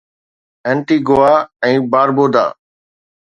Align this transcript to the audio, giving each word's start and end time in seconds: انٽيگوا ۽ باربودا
انٽيگوا 0.71 1.29
۽ 1.69 1.73
باربودا 1.93 2.43